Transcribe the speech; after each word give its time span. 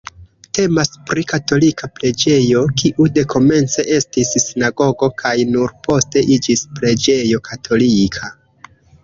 Temas 0.57 0.87
pri 1.09 1.25
katolika 1.31 1.89
preĝejo, 1.99 2.63
kiu 2.83 3.07
dekomence 3.17 3.85
estis 3.99 4.33
sinagogo 4.45 5.11
kaj 5.21 5.35
nur 5.53 5.77
poste 5.89 6.25
iĝis 6.39 6.65
preĝejo 6.81 7.45
katolika. 7.51 8.35